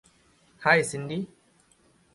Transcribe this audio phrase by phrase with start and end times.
[0.61, 1.19] High, সিন্ডি!